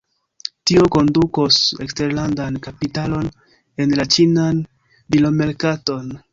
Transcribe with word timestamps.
Tio 0.69 0.85
kondukos 0.95 1.59
eksterlandan 1.85 2.57
kapitalon 2.69 3.29
en 3.85 3.95
la 4.03 4.09
ĉinan 4.17 4.67
bilomerkaton. 5.17 6.13